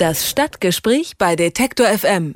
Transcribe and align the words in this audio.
Das 0.00 0.26
Stadtgespräch 0.30 1.18
bei 1.18 1.36
Detektor 1.36 1.86
FM. 1.86 2.34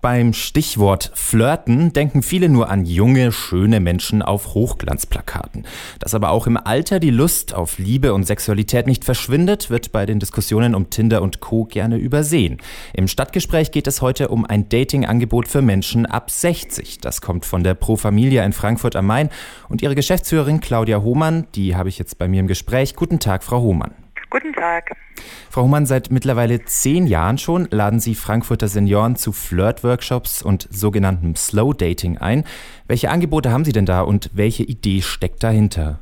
Beim 0.00 0.32
Stichwort 0.32 1.10
Flirten 1.16 1.92
denken 1.92 2.22
viele 2.22 2.48
nur 2.48 2.70
an 2.70 2.84
junge, 2.86 3.32
schöne 3.32 3.80
Menschen 3.80 4.22
auf 4.22 4.54
Hochglanzplakaten. 4.54 5.66
Dass 5.98 6.14
aber 6.14 6.30
auch 6.30 6.46
im 6.46 6.56
Alter 6.56 7.00
die 7.00 7.10
Lust 7.10 7.54
auf 7.54 7.78
Liebe 7.78 8.14
und 8.14 8.22
Sexualität 8.22 8.86
nicht 8.86 9.04
verschwindet, 9.04 9.68
wird 9.68 9.90
bei 9.90 10.06
den 10.06 10.20
Diskussionen 10.20 10.76
um 10.76 10.90
Tinder 10.90 11.22
und 11.22 11.40
Co. 11.40 11.64
gerne 11.64 11.96
übersehen. 11.96 12.58
Im 12.94 13.08
Stadtgespräch 13.08 13.72
geht 13.72 13.88
es 13.88 14.00
heute 14.00 14.28
um 14.28 14.44
ein 14.44 14.68
Datingangebot 14.68 15.48
für 15.48 15.60
Menschen 15.60 16.06
ab 16.06 16.30
60. 16.30 16.98
Das 16.98 17.20
kommt 17.20 17.44
von 17.44 17.64
der 17.64 17.74
Pro 17.74 17.96
Familia 17.96 18.44
in 18.44 18.52
Frankfurt 18.52 18.94
am 18.94 19.06
Main 19.06 19.28
und 19.68 19.82
ihre 19.82 19.96
Geschäftsführerin 19.96 20.60
Claudia 20.60 21.02
Hohmann, 21.02 21.48
die 21.56 21.74
habe 21.74 21.88
ich 21.88 21.98
jetzt 21.98 22.18
bei 22.18 22.28
mir 22.28 22.38
im 22.38 22.46
Gespräch. 22.46 22.94
Guten 22.94 23.18
Tag, 23.18 23.42
Frau 23.42 23.60
Hohmann. 23.60 23.92
Guten 24.32 24.54
Tag. 24.54 24.96
Frau 25.50 25.64
Humann, 25.64 25.84
seit 25.84 26.10
mittlerweile 26.10 26.64
zehn 26.64 27.06
Jahren 27.06 27.36
schon 27.36 27.68
laden 27.70 28.00
Sie 28.00 28.14
Frankfurter 28.14 28.66
Senioren 28.66 29.14
zu 29.14 29.30
Flirt-Workshops 29.30 30.40
und 30.40 30.66
sogenanntem 30.70 31.36
Slow 31.36 31.74
Dating 31.74 32.16
ein. 32.16 32.44
Welche 32.88 33.10
Angebote 33.10 33.50
haben 33.50 33.66
Sie 33.66 33.72
denn 33.72 33.84
da 33.84 34.00
und 34.00 34.30
welche 34.32 34.62
Idee 34.62 35.02
steckt 35.02 35.42
dahinter? 35.42 35.98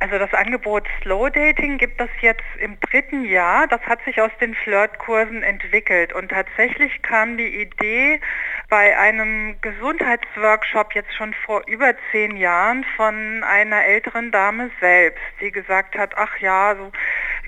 Also 0.00 0.18
das 0.18 0.34
Angebot 0.34 0.84
Slow 1.00 1.30
Dating 1.30 1.78
gibt 1.78 1.98
es 2.02 2.10
jetzt 2.20 2.44
im 2.60 2.78
dritten 2.80 3.24
Jahr. 3.24 3.66
Das 3.66 3.80
hat 3.86 4.00
sich 4.04 4.20
aus 4.20 4.30
den 4.38 4.54
Flirtkursen 4.54 5.42
entwickelt. 5.42 6.12
Und 6.12 6.28
tatsächlich 6.28 7.00
kam 7.00 7.38
die 7.38 7.62
Idee 7.62 8.20
bei 8.68 8.98
einem 8.98 9.56
Gesundheitsworkshop 9.62 10.94
jetzt 10.94 11.14
schon 11.14 11.32
vor 11.46 11.62
über 11.66 11.94
zehn 12.12 12.36
Jahren 12.36 12.84
von 12.96 13.42
einer 13.42 13.84
älteren 13.84 14.30
Dame 14.30 14.70
selbst, 14.80 15.22
die 15.40 15.50
gesagt 15.50 15.96
hat, 15.96 16.12
ach 16.16 16.36
ja, 16.38 16.76
so 16.76 16.92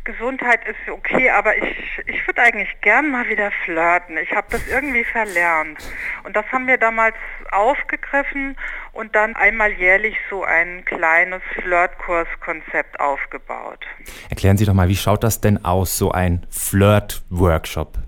Gesundheit 0.05 0.67
ist 0.67 0.91
okay, 0.91 1.29
aber 1.29 1.57
ich, 1.59 2.03
ich 2.07 2.27
würde 2.27 2.41
eigentlich 2.41 2.81
gern 2.81 3.11
mal 3.11 3.29
wieder 3.29 3.51
flirten. 3.65 4.17
Ich 4.17 4.33
habe 4.33 4.47
das 4.51 4.67
irgendwie 4.67 5.05
verlernt. 5.05 5.79
Und 6.25 6.37
das 6.37 6.47
haben 6.53 6.67
wir 6.67 6.79
damals 6.79 7.17
aufgegriffen 7.51 8.57
und 8.93 9.15
dann 9.15 9.37
einmal 9.37 9.73
jährlich 9.73 10.17
so 10.31 10.43
ein 10.43 10.87
kleines 10.87 11.43
Flirtkurskonzept 11.61 12.99
aufgebaut. 12.99 13.85
Erklären 14.31 14.57
Sie 14.57 14.65
doch 14.65 14.75
mal, 14.75 14.89
wie 14.89 14.97
schaut 14.97 15.23
das 15.23 15.43
denn 15.43 15.65
aus, 15.67 15.99
so 15.99 16.13
ein 16.13 16.47
Flirt-Workshop? 16.51 17.99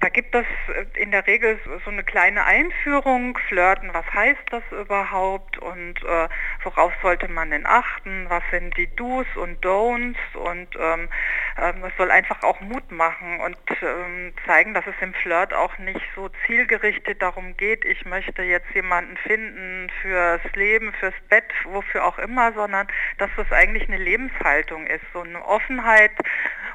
Da 0.00 0.08
gibt 0.08 0.34
es 0.34 0.46
äh, 0.68 1.00
in 1.00 1.10
der 1.10 1.26
Regel 1.26 1.58
so 1.84 1.90
eine 1.90 2.04
kleine 2.04 2.44
Einführung, 2.44 3.36
Flirten, 3.48 3.90
was 3.92 4.06
heißt 4.12 4.44
das 4.50 4.62
überhaupt 4.70 5.58
und 5.58 6.02
äh, 6.04 6.28
worauf 6.62 6.92
sollte 7.02 7.28
man 7.28 7.50
denn 7.50 7.66
achten, 7.66 8.26
was 8.28 8.42
sind 8.50 8.76
die 8.76 8.94
Do's 8.94 9.26
und 9.36 9.64
Don'ts 9.64 10.16
und 10.34 10.68
ähm, 10.78 11.08
ähm, 11.60 11.84
es 11.84 11.96
soll 11.96 12.10
einfach 12.10 12.42
auch 12.44 12.60
Mut 12.60 12.90
machen 12.92 13.40
und 13.40 13.58
ähm, 13.82 14.32
zeigen, 14.46 14.74
dass 14.74 14.86
es 14.86 14.94
im 15.00 15.14
Flirt 15.14 15.52
auch 15.52 15.76
nicht 15.78 16.02
so 16.14 16.28
zielgerichtet 16.46 17.20
darum 17.20 17.56
geht, 17.56 17.84
ich 17.84 18.04
möchte 18.04 18.42
jetzt 18.42 18.70
jemanden 18.74 19.16
finden 19.16 19.90
fürs 20.00 20.42
Leben, 20.54 20.92
fürs 21.00 21.14
Bett, 21.28 21.52
wofür 21.64 22.04
auch 22.04 22.18
immer, 22.18 22.52
sondern 22.52 22.86
dass 23.18 23.30
das 23.36 23.50
eigentlich 23.50 23.88
eine 23.88 23.98
Lebenshaltung 23.98 24.86
ist, 24.86 25.04
so 25.12 25.22
eine 25.22 25.44
Offenheit 25.44 26.12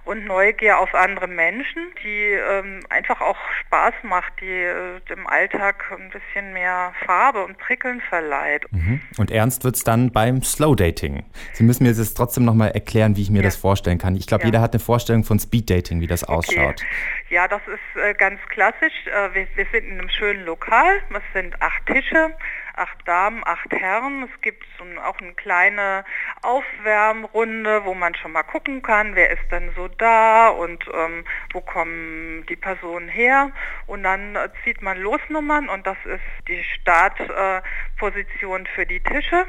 und 0.05 0.25
Neugier 0.25 0.79
auf 0.79 0.93
andere 0.93 1.27
Menschen, 1.27 1.91
die 2.03 2.31
ähm, 2.31 2.81
einfach 2.89 3.21
auch 3.21 3.37
Spaß 3.61 3.93
macht, 4.03 4.33
die 4.41 4.45
äh, 4.45 4.99
dem 5.09 5.27
Alltag 5.27 5.85
ein 5.91 6.09
bisschen 6.09 6.53
mehr 6.53 6.93
Farbe 7.05 7.43
und 7.43 7.57
Prickeln 7.57 8.01
verleiht. 8.09 8.65
Mhm. 8.71 9.01
Und 9.17 9.31
ernst 9.31 9.63
wird 9.63 9.75
es 9.75 9.83
dann 9.83 10.11
beim 10.11 10.43
Slow 10.43 10.75
Dating. 10.75 11.23
Sie 11.53 11.63
müssen 11.63 11.83
mir 11.83 11.91
jetzt 11.91 12.15
trotzdem 12.15 12.45
nochmal 12.45 12.71
erklären, 12.71 13.15
wie 13.15 13.21
ich 13.21 13.29
mir 13.29 13.39
ja. 13.39 13.43
das 13.43 13.55
vorstellen 13.55 13.97
kann. 13.97 14.15
Ich 14.15 14.27
glaube, 14.27 14.43
ja. 14.43 14.47
jeder 14.47 14.61
hat 14.61 14.73
eine 14.73 14.79
Vorstellung 14.79 15.23
von 15.23 15.39
Speed 15.39 15.69
Dating, 15.69 16.01
wie 16.01 16.07
das 16.07 16.23
okay. 16.23 16.33
ausschaut. 16.33 16.81
Ja, 17.29 17.47
das 17.47 17.61
ist 17.67 18.01
äh, 18.01 18.13
ganz 18.13 18.39
klassisch. 18.49 18.93
Äh, 19.07 19.33
wir, 19.33 19.47
wir 19.55 19.65
sind 19.71 19.85
in 19.85 19.99
einem 19.99 20.09
schönen 20.09 20.45
Lokal. 20.45 21.01
Es 21.13 21.23
sind 21.33 21.61
acht 21.61 21.85
Tische 21.85 22.35
acht 22.75 23.07
Damen, 23.07 23.41
acht 23.45 23.71
Herren. 23.71 24.29
Es 24.33 24.41
gibt 24.41 24.65
so 24.77 24.83
auch 25.01 25.19
eine 25.19 25.33
kleine 25.33 26.05
Aufwärmrunde, 26.41 27.85
wo 27.85 27.93
man 27.93 28.15
schon 28.15 28.31
mal 28.31 28.43
gucken 28.43 28.81
kann, 28.81 29.15
wer 29.15 29.31
ist 29.31 29.51
denn 29.51 29.71
so 29.75 29.87
da 29.87 30.49
und 30.49 30.85
ähm, 30.93 31.23
wo 31.53 31.61
kommen 31.61 32.45
die 32.47 32.55
Personen 32.55 33.09
her. 33.09 33.51
Und 33.87 34.03
dann 34.03 34.35
äh, 34.35 34.49
zieht 34.63 34.81
man 34.81 34.99
Losnummern 34.99 35.69
und 35.69 35.87
das 35.87 35.97
ist 36.05 36.21
die 36.47 36.63
Startposition 36.63 38.65
äh, 38.65 38.69
für 38.69 38.85
die 38.85 38.99
Tische. 38.99 39.45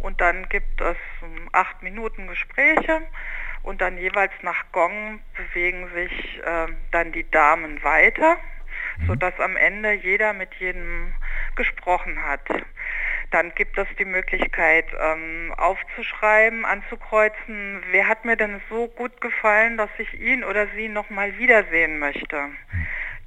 Und 0.00 0.20
dann 0.20 0.48
gibt 0.48 0.80
es 0.80 0.96
um, 1.22 1.48
acht 1.52 1.82
Minuten 1.82 2.28
Gespräche 2.28 3.02
und 3.62 3.80
dann 3.80 3.98
jeweils 3.98 4.32
nach 4.42 4.64
Gong 4.72 5.20
bewegen 5.36 5.88
sich 5.92 6.40
äh, 6.44 6.66
dann 6.92 7.12
die 7.12 7.28
Damen 7.30 7.82
weiter, 7.82 8.38
mhm. 8.98 9.06
sodass 9.06 9.38
am 9.40 9.56
Ende 9.56 9.92
jeder 9.92 10.32
mit 10.32 10.54
jedem 10.54 11.14
gesprochen 11.58 12.24
hat. 12.24 12.40
Dann 13.30 13.54
gibt 13.54 13.76
es 13.76 13.86
die 13.98 14.06
Möglichkeit 14.06 14.86
ähm, 14.98 15.52
aufzuschreiben, 15.58 16.64
anzukreuzen, 16.64 17.82
wer 17.90 18.08
hat 18.08 18.24
mir 18.24 18.36
denn 18.36 18.62
so 18.70 18.88
gut 18.88 19.20
gefallen, 19.20 19.76
dass 19.76 19.90
ich 19.98 20.18
ihn 20.18 20.44
oder 20.44 20.66
sie 20.74 20.88
nochmal 20.88 21.36
wiedersehen 21.36 21.98
möchte. 21.98 22.48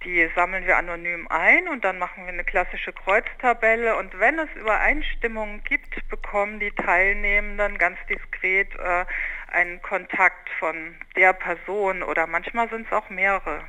Die 0.04 0.28
sammeln 0.34 0.66
wir 0.66 0.78
anonym 0.78 1.28
ein 1.28 1.68
und 1.68 1.84
dann 1.84 2.00
machen 2.00 2.24
wir 2.24 2.34
eine 2.34 2.44
klassische 2.44 2.92
Kreuztabelle 2.92 3.96
und 3.98 4.20
wenn 4.20 4.40
es 4.40 4.50
Übereinstimmungen 4.56 5.64
gibt, 5.64 6.10
bekommen 6.10 6.60
die 6.60 6.72
Teilnehmenden 6.72 7.78
ganz 7.78 8.00
diskret 8.10 8.74
äh, 8.80 9.06
einen 9.52 9.80
Kontakt 9.84 10.50
von 10.58 10.96
der 11.16 11.34
Person 11.34 12.02
oder 12.02 12.26
manchmal 12.26 12.68
sind 12.70 12.88
es 12.88 12.94
auch 12.94 13.12
mehrere. 13.12 13.62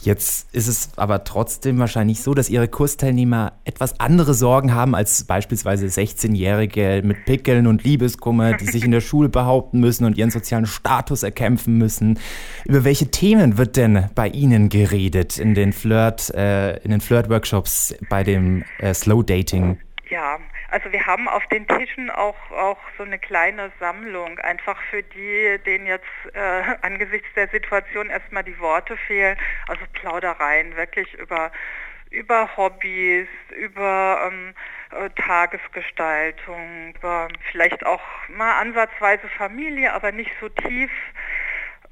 Jetzt 0.00 0.54
ist 0.54 0.68
es 0.68 0.90
aber 0.96 1.24
trotzdem 1.24 1.78
wahrscheinlich 1.78 2.22
so, 2.22 2.32
dass 2.32 2.48
Ihre 2.48 2.68
Kursteilnehmer 2.68 3.54
etwas 3.64 3.98
andere 3.98 4.32
Sorgen 4.34 4.74
haben 4.74 4.94
als 4.94 5.24
beispielsweise 5.24 5.86
16-Jährige 5.86 7.02
mit 7.04 7.24
Pickeln 7.24 7.66
und 7.66 7.82
Liebeskummer, 7.82 8.54
die 8.54 8.66
sich 8.66 8.84
in 8.84 8.92
der 8.92 9.00
Schule 9.08 9.28
behaupten 9.28 9.80
müssen 9.80 10.04
und 10.04 10.16
ihren 10.16 10.30
sozialen 10.30 10.66
Status 10.66 11.22
erkämpfen 11.22 11.78
müssen. 11.78 12.18
Über 12.64 12.84
welche 12.84 13.10
Themen 13.10 13.58
wird 13.58 13.76
denn 13.76 14.08
bei 14.14 14.28
Ihnen 14.28 14.68
geredet 14.68 15.38
in 15.38 15.54
den 15.54 15.72
Flirt, 15.72 16.30
äh, 16.30 16.76
in 16.78 16.92
den 16.92 17.00
Flirt-Workshops 17.00 17.94
bei 18.08 18.22
dem 18.22 18.64
äh, 18.78 18.94
Slow 18.94 19.24
Dating? 19.24 19.78
Ja, 20.10 20.38
also 20.70 20.92
wir 20.92 21.06
haben 21.06 21.28
auf 21.28 21.46
den 21.46 21.66
Tischen 21.66 22.10
auch, 22.10 22.50
auch 22.50 22.78
so 22.96 23.02
eine 23.02 23.18
kleine 23.18 23.72
Sammlung, 23.80 24.38
einfach 24.38 24.80
für 24.90 25.02
die, 25.02 25.58
denen 25.64 25.86
jetzt 25.86 26.04
äh, 26.34 26.62
angesichts 26.82 27.28
der 27.34 27.48
Situation 27.48 28.10
erstmal 28.10 28.44
die 28.44 28.58
Worte 28.58 28.96
fehlen, 28.96 29.36
also 29.66 29.82
Plaudereien 29.92 30.76
wirklich 30.76 31.12
über 31.14 31.50
über 32.10 32.56
Hobbys, 32.56 33.28
über 33.54 34.30
ähm, 34.30 34.54
äh, 34.92 35.10
Tagesgestaltung, 35.10 36.94
über 36.96 37.28
vielleicht 37.50 37.84
auch 37.84 38.00
mal 38.28 38.58
ansatzweise 38.60 39.28
Familie, 39.36 39.92
aber 39.92 40.10
nicht 40.12 40.30
so 40.40 40.48
tief. 40.48 40.90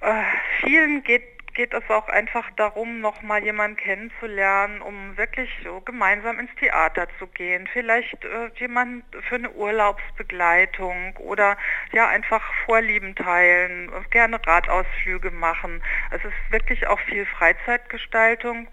Äh, 0.01 0.23
vielen 0.61 1.03
geht 1.03 1.36
geht 1.57 1.73
es 1.73 1.89
auch 1.89 2.09
einfach 2.09 2.49
darum, 2.57 3.01
nochmal 3.01 3.43
jemanden 3.43 3.79
kennenzulernen, 3.79 4.83
um 4.83 5.17
wirklich 5.17 5.51
so 5.65 5.81
gemeinsam 5.81 6.39
ins 6.39 6.55
Theater 6.57 7.09
zu 7.19 7.27
gehen. 7.27 7.67
Vielleicht 7.73 8.23
äh, 8.25 8.51
jemand 8.57 9.05
für 9.29 9.37
eine 9.37 9.51
Urlaubsbegleitung 9.51 11.17
oder 11.17 11.57
ja 11.93 12.09
einfach 12.09 12.43
Vorlieben 12.67 13.15
teilen, 13.15 13.91
gerne 14.11 14.39
Radausflüge 14.47 15.31
machen. 15.31 15.83
Es 16.11 16.23
ist 16.23 16.53
wirklich 16.53 16.87
auch 16.87 17.01
viel 17.01 17.25
Freizeitgestaltung. 17.25 18.69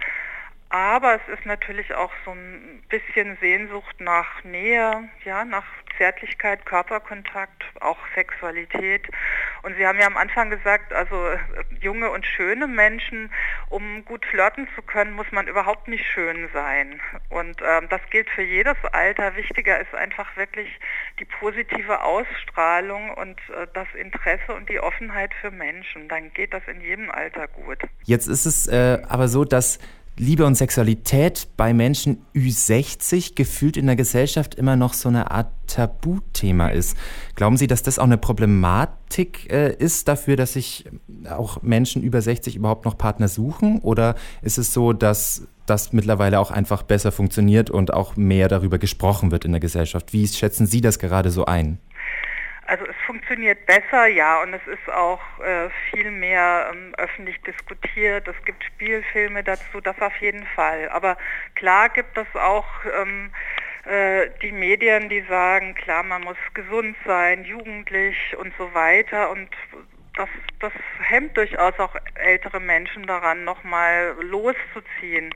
Aber 0.74 1.14
es 1.14 1.38
ist 1.38 1.46
natürlich 1.46 1.94
auch 1.94 2.12
so 2.26 2.32
ein 2.32 2.82
bisschen 2.90 3.38
Sehnsucht 3.40 4.02
nach 4.02 4.44
Nähe, 4.44 5.08
ja, 5.24 5.46
nach 5.46 5.66
Zärtlichkeit, 6.00 6.66
Körperkontakt, 6.66 7.64
auch 7.80 8.00
Sexualität. 8.16 9.08
Und 9.62 9.76
Sie 9.78 9.86
haben 9.86 10.00
ja 10.00 10.08
am 10.08 10.18
Anfang 10.18 10.50
gesagt, 10.50 10.92
also 10.92 11.28
äh, 11.28 11.38
junge 11.80 12.10
und 12.10 12.26
schöne 12.26 12.66
Menschen, 12.66 13.30
um 13.70 14.04
gut 14.04 14.26
flirten 14.26 14.68
zu 14.76 14.82
können, 14.82 15.14
muss 15.14 15.32
man 15.32 15.48
überhaupt 15.48 15.88
nicht 15.88 16.08
schön 16.08 16.50
sein. 16.56 17.00
Und 17.30 17.62
ähm, 17.62 17.88
das 17.92 18.02
gilt 18.10 18.32
für 18.32 18.42
jedes 18.42 18.78
Alter. 18.94 19.36
Wichtiger 19.36 19.80
ist 19.80 19.94
einfach 19.94 20.36
wirklich 20.38 20.80
die 21.20 21.26
positive 21.26 22.02
Ausstrahlung 22.02 23.12
und 23.12 23.40
äh, 23.50 23.68
das 23.76 23.88
Interesse 23.94 24.56
und 24.56 24.68
die 24.70 24.80
Offenheit 24.80 25.36
für 25.40 25.52
Menschen. 25.52 26.08
Dann 26.08 26.34
geht 26.34 26.52
das 26.52 26.64
in 26.68 26.82
jedem 26.82 27.12
Alter 27.12 27.48
gut. 27.48 27.78
Jetzt 28.06 28.26
ist 28.26 28.48
es 28.48 28.66
äh, 28.66 29.04
aber 29.08 29.28
so, 29.28 29.46
dass 29.46 29.78
Liebe 30.16 30.46
und 30.46 30.56
Sexualität 30.56 31.48
bei 31.58 31.74
Menschen 31.74 32.20
Ü60 32.36 33.34
gefühlt 33.34 33.78
in 33.78 33.88
der 33.88 33.96
Gesellschaft 33.96 34.54
immer 34.54 34.76
noch 34.76 34.94
so 34.94 35.10
eine 35.10 35.32
Art 35.32 35.52
Tabuthema 35.66 36.68
ist. 36.68 36.96
Glauben 37.36 37.58
Sie, 37.58 37.66
dass 37.66 37.82
das 37.82 37.98
auch 37.98 38.04
eine 38.04 38.20
Problematik 38.20 39.52
äh, 39.52 39.74
ist 39.74 40.08
dafür, 40.08 40.36
dass 40.36 40.54
sich 40.54 40.86
auch 41.28 41.64
Menschen 41.64 42.04
über 42.04 42.22
60 42.22 42.56
überhaupt 42.56 42.86
noch 42.86 42.96
Partner 42.96 43.28
suchen? 43.28 43.80
Oder 43.80 44.16
ist 44.44 44.60
es 44.60 44.72
so, 44.72 44.94
dass 44.94 45.48
das 45.66 45.94
mittlerweile 45.94 46.40
auch 46.40 46.52
einfach 46.52 46.84
besser 46.84 47.12
funktioniert 47.12 47.72
und 47.72 47.92
auch 47.92 48.16
mehr 48.16 48.50
darüber 48.50 48.78
gesprochen 48.78 49.32
wird 49.32 49.46
in 49.46 49.52
der 49.52 49.62
Gesellschaft? 49.62 50.14
Wie 50.14 50.28
schätzen 50.28 50.68
Sie 50.68 50.82
das 50.82 51.00
gerade 51.00 51.32
so 51.32 51.46
ein? 51.46 51.80
Funktioniert 53.06 53.66
besser, 53.66 54.08
ja, 54.08 54.42
und 54.42 54.54
es 54.54 54.66
ist 54.68 54.90
auch 54.90 55.22
äh, 55.40 55.70
viel 55.90 56.10
mehr 56.12 56.72
ähm, 56.72 56.94
öffentlich 56.98 57.40
diskutiert. 57.42 58.28
Es 58.28 58.46
gibt 58.46 58.64
Spielfilme 58.64 59.44
dazu, 59.44 59.82
das 59.82 60.00
auf 60.02 60.16
jeden 60.18 60.46
Fall. 60.56 60.90
Aber 60.90 61.18
klar 61.56 61.90
gibt 61.90 62.18
es 62.18 62.28
auch 62.36 62.68
ähm, 63.02 63.32
äh, 63.86 64.30
die 64.42 64.52
Medien, 64.52 65.10
die 65.10 65.22
sagen, 65.28 65.76
klar, 65.76 66.04
man 66.04 66.24
muss 66.24 66.38
gesund 66.54 66.96
sein, 67.06 67.44
jugendlich 67.44 68.18
und 68.38 68.54
so 68.58 68.74
weiter. 68.74 69.30
Und 69.32 69.50
das, 70.16 70.30
das 70.60 70.74
hemmt 71.02 71.36
durchaus 71.36 71.78
auch 71.80 71.96
ältere 72.16 72.60
Menschen 72.60 73.06
daran, 73.08 73.44
nochmal 73.44 74.16
loszuziehen. 74.22 75.34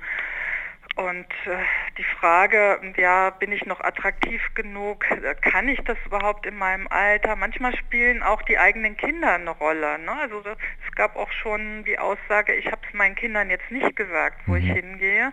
Und 1.08 1.26
äh, 1.46 1.64
die 1.98 2.04
Frage, 2.04 2.82
ja, 2.98 3.30
bin 3.30 3.54
ich 3.54 3.66
noch 3.66 3.80
attraktiv 3.80 4.42
genug? 4.56 5.06
Kann 5.42 5.70
ich 5.70 5.80
das 5.86 5.98
überhaupt 6.06 6.46
in 6.46 6.58
meinem 6.58 6.86
Alter? 6.90 7.38
Manchmal 7.38 7.74
spielen 7.78 8.22
auch 8.24 8.42
die 8.42 8.58
eigenen 8.58 8.98
Kinder 8.98 9.36
eine 9.36 9.52
Rolle. 9.52 10.00
Ne? 10.00 10.12
Also 10.12 10.44
es 10.44 10.96
gab 10.96 11.16
auch 11.16 11.32
schon 11.32 11.86
die 11.86 11.98
Aussage, 11.98 12.54
ich 12.56 12.66
habe 12.68 12.82
es 12.86 12.94
meinen 12.94 13.16
Kindern 13.16 13.50
jetzt 13.50 13.72
nicht 13.72 13.96
gesagt, 13.96 14.38
wo 14.48 14.52
mhm. 14.54 14.58
ich 14.58 14.66
hingehe, 14.66 15.32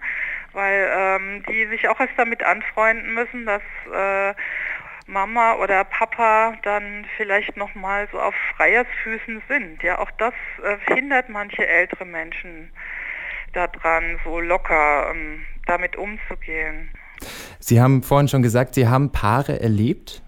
weil 0.53 0.89
ähm, 0.97 1.43
die 1.49 1.67
sich 1.67 1.89
auch 1.89 1.99
erst 1.99 2.17
damit 2.17 2.45
anfreunden 2.45 3.13
müssen, 3.13 3.45
dass 3.45 3.63
äh, 3.93 4.35
Mama 5.09 5.55
oder 5.55 5.83
Papa 5.83 6.57
dann 6.63 7.05
vielleicht 7.17 7.57
noch 7.57 7.75
mal 7.75 8.07
so 8.13 8.21
auf 8.21 8.35
Freiersfüßen 8.57 9.43
sind. 9.49 9.83
Ja, 9.83 9.99
auch 9.99 10.11
das 10.13 10.35
äh, 10.63 10.95
hindert 10.95 11.29
manche 11.31 11.67
ältere 11.67 12.05
Menschen 12.05 12.71
daran, 13.53 14.21
so 14.25 14.41
locker 14.41 15.11
ähm, 15.11 15.45
damit 15.67 15.97
umzugehen. 15.97 16.91
Sie 17.59 17.81
haben 17.81 18.03
vorhin 18.03 18.29
schon 18.29 18.43
gesagt, 18.43 18.75
Sie 18.75 18.89
haben 18.89 19.13
Paare 19.13 19.61
erlebt. 19.61 20.23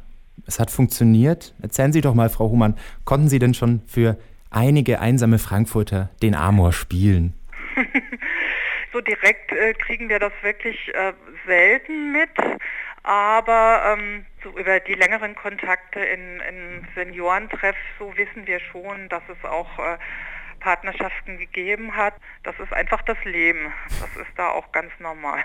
Es 0.47 0.61
hat 0.61 0.71
funktioniert. 0.71 1.55
Erzählen 1.61 1.93
Sie 1.93 2.01
doch 2.01 2.15
mal, 2.15 2.31
Frau 2.31 2.51
Humann, 2.51 2.77
konnten 3.05 3.29
Sie 3.29 3.39
denn 3.39 3.55
schon 3.55 3.83
für 3.87 4.17
einige 4.51 5.01
einsame 5.01 5.39
Frankfurter 5.39 6.11
den 6.23 6.35
Amor 6.35 6.73
spielen? 6.73 7.35
so 8.93 9.01
direkt 9.01 9.53
äh, 9.53 9.75
kriegen 9.75 10.09
wir 10.09 10.19
das 10.19 10.33
wirklich 10.43 10.95
äh, 10.95 11.13
selten 11.47 12.13
mit, 12.13 12.31
aber 13.03 13.97
ähm, 13.99 14.25
so 14.43 14.57
über 14.59 14.81
die 14.81 14.95
längeren 14.95 15.35
Kontakte 15.35 16.01
in, 16.01 16.41
in 16.41 16.87
Seniorentreff, 16.95 17.77
so 17.99 18.17
wissen 18.17 18.47
wir 18.47 18.61
schon, 18.61 19.09
dass 19.09 19.23
es 19.29 19.49
auch 19.49 19.79
äh, 19.79 19.99
Partnerschaften 20.67 21.39
gegeben 21.39 21.95
hat. 21.97 22.15
Das 22.43 22.57
ist 22.59 22.73
einfach 22.73 23.01
das 23.03 23.17
Leben. 23.25 23.73
Das 24.01 24.11
ist 24.21 24.37
da 24.37 24.49
auch 24.49 24.73
ganz 24.73 24.91
normal. 24.99 25.39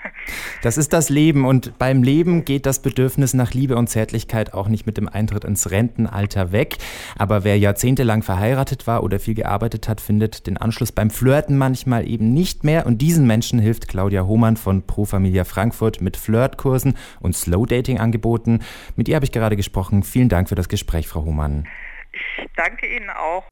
Das 0.62 0.76
ist 0.76 0.92
das 0.92 1.10
Leben 1.10 1.44
und 1.44 1.78
beim 1.78 2.02
Leben 2.02 2.44
geht 2.44 2.66
das 2.66 2.82
Bedürfnis 2.82 3.32
nach 3.32 3.52
Liebe 3.52 3.76
und 3.76 3.86
Zärtlichkeit 3.86 4.52
auch 4.52 4.66
nicht 4.66 4.84
mit 4.84 4.96
dem 4.96 5.08
Eintritt 5.08 5.44
ins 5.44 5.70
Rentenalter 5.70 6.50
weg. 6.50 6.78
Aber 7.16 7.44
wer 7.44 7.56
jahrzehntelang 7.56 8.24
verheiratet 8.24 8.88
war 8.88 9.04
oder 9.04 9.20
viel 9.20 9.34
gearbeitet 9.34 9.88
hat, 9.88 10.00
findet 10.00 10.48
den 10.48 10.56
Anschluss 10.56 10.90
beim 10.90 11.10
Flirten 11.10 11.56
manchmal 11.56 12.08
eben 12.08 12.32
nicht 12.32 12.64
mehr. 12.64 12.84
Und 12.84 12.98
diesen 12.98 13.24
Menschen 13.24 13.60
hilft 13.60 13.86
Claudia 13.86 14.24
Hohmann 14.24 14.56
von 14.56 14.84
Pro 14.88 15.04
Familia 15.04 15.44
Frankfurt 15.44 16.00
mit 16.00 16.16
Flirtkursen 16.16 16.96
und 17.20 17.36
Slow 17.36 17.64
Dating 17.64 18.00
Angeboten. 18.00 18.58
Mit 18.96 19.08
ihr 19.08 19.14
habe 19.14 19.24
ich 19.24 19.30
gerade 19.30 19.54
gesprochen. 19.54 20.02
Vielen 20.02 20.28
Dank 20.28 20.48
für 20.48 20.56
das 20.56 20.68
Gespräch, 20.68 21.06
Frau 21.06 21.24
Hohmann. 21.24 21.68
Ich 22.12 22.50
danke 22.56 22.86
Ihnen 22.86 23.10
auch. 23.10 23.44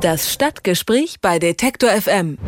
Das 0.00 0.32
Stadtgespräch 0.32 1.20
bei 1.20 1.38
Detektor 1.38 1.90
FM. 1.90 2.38